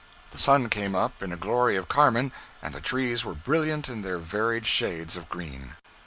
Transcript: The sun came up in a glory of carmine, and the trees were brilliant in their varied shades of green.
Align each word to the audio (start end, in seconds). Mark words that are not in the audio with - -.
The 0.31 0.39
sun 0.39 0.67
came 0.69 0.95
up 0.95 1.21
in 1.21 1.31
a 1.31 1.37
glory 1.37 1.75
of 1.75 1.87
carmine, 1.87 2.31
and 2.59 2.73
the 2.73 2.81
trees 2.81 3.23
were 3.23 3.35
brilliant 3.35 3.87
in 3.87 4.01
their 4.01 4.17
varied 4.17 4.65
shades 4.65 5.15
of 5.15 5.29
green. 5.29 5.75